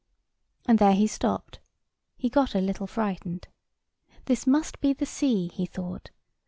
And 0.65 0.79
there 0.79 0.95
he 0.95 1.05
stopped. 1.05 1.59
He 2.17 2.27
got 2.27 2.55
a 2.55 2.59
little 2.59 2.87
frightened. 2.87 3.47
"This 4.25 4.47
must 4.47 4.79
be 4.81 4.93
the 4.93 5.05
sea," 5.05 5.49
he 5.53 5.67
thought. 5.67 6.09